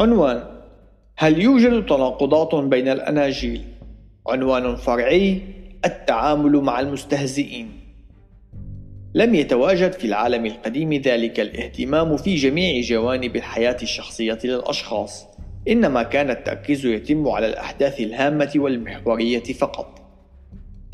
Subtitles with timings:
[0.00, 0.42] عنوان
[1.16, 3.64] هل يوجد تناقضات بين الأناجيل؟
[4.26, 5.40] عنوان فرعي
[5.84, 7.68] التعامل مع المستهزئين
[9.14, 15.26] لم يتواجد في العالم القديم ذلك الاهتمام في جميع جوانب الحياة الشخصية للأشخاص
[15.68, 20.00] إنما كان التركيز يتم على الأحداث الهامة والمحورية فقط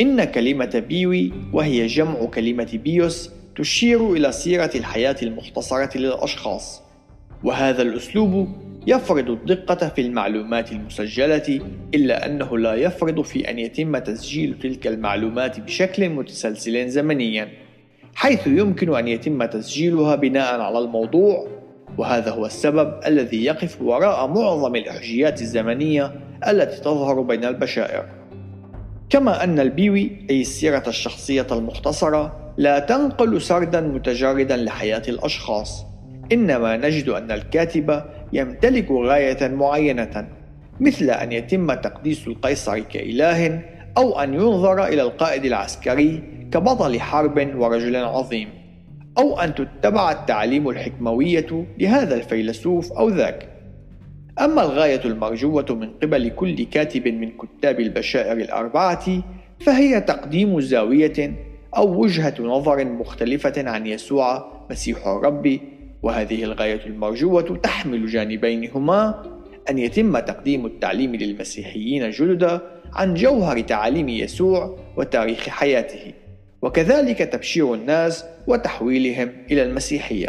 [0.00, 6.82] إن كلمة بيوي وهي جمع كلمة بيوس تشير إلى سيرة الحياة المختصرة للأشخاص
[7.44, 11.60] وهذا الأسلوب يفرض الدقة في المعلومات المسجلة
[11.94, 17.48] إلا أنه لا يفرض في أن يتم تسجيل تلك المعلومات بشكل متسلسل زمنيا
[18.14, 21.48] حيث يمكن أن يتم تسجيلها بناء على الموضوع.
[21.98, 26.12] وهذا هو السبب الذي يقف وراء معظم الإحجيات الزمنية
[26.48, 28.04] التي تظهر بين البشائر.
[29.10, 35.86] كما أن البيوي أي السيرة الشخصية المختصرة لا تنقل سردا متجردا لحياة الأشخاص
[36.32, 38.02] إنما نجد أن الكاتب
[38.36, 40.28] يمتلك غاية معينة
[40.80, 43.62] مثل أن يتم تقديس القيصر كإله
[43.98, 48.48] أو أن ينظر إلى القائد العسكري كبطل حرب ورجل عظيم
[49.18, 53.48] أو أن تتبع التعليم الحكموية لهذا الفيلسوف أو ذاك.
[54.40, 59.22] أما الغاية المرجوة من قبل كل كاتب من كتاب البشائر الأربعة
[59.60, 61.32] فهي تقديم زاوية
[61.76, 65.58] أو وجهة نظر مختلفة عن يسوع مسيح الرب
[66.06, 69.22] وهذه الغاية المرجوة تحمل جانبين هما
[69.70, 72.60] أن يتم تقديم التعليم للمسيحيين الجدد
[72.92, 76.12] عن جوهر تعاليم يسوع وتاريخ حياته
[76.62, 80.28] وكذلك تبشير الناس وتحويلهم إلى المسيحية.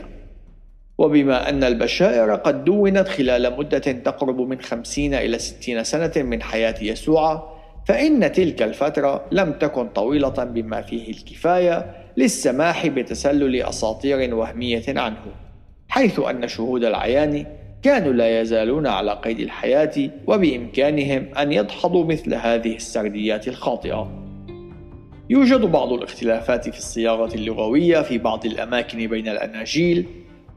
[0.97, 6.75] وبما أن البشائر قد دونت خلال مدة تقرب من خمسين إلى ستين سنة من حياة
[6.81, 15.46] يسوع فإن تلك الفترة لم تكن طويلة بما فيه الكفاية للسماح بتسلل أساطير وهمية عنه.
[15.89, 17.45] حيث أن شهود العيان
[17.83, 24.11] كانوا لا يزالون على قيد الحياة وبإمكانهم أن يدحضوا مثل هذه السرديات الخاطئة.
[25.29, 30.05] يوجد بعض الاختلافات في الصياغة اللغوية في بعض الأماكن بين الأناجيل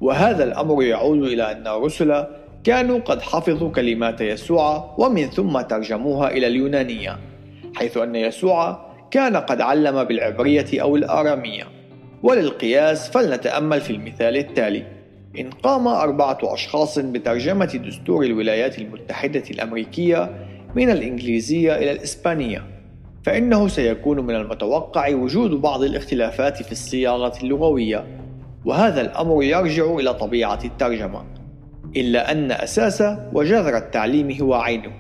[0.01, 2.25] وهذا الأمر يعود إلى أن الرسل
[2.65, 7.19] كانوا قد حفظوا كلمات يسوع ومن ثم ترجموها إلى اليونانية
[7.77, 11.65] حيث أن يسوع كان قد علم بالعبرية أو الآرامية.
[12.23, 15.00] وللقياس فلنتأمل في المثال التالي.
[15.39, 22.65] إن قام أربعة أشخاص بترجمة دستور الولايات المتحدة الأمريكية من الإنجليزية إلى الإسبانية
[23.23, 28.07] فإنه سيكون من المتوقع وجود بعض الاختلافات في الصياغة اللغوية
[28.65, 31.25] وهذا الأمر يرجع إلى طبيعة الترجمة
[31.97, 33.03] إلا أن أساس
[33.33, 34.93] وجذر التعليم هو عينه.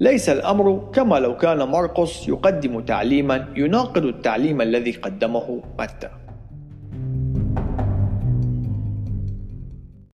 [0.00, 6.08] ليس الأمر كما لو كان مرقس يقدم تعليما يناقض التعليم الذي قدمه متى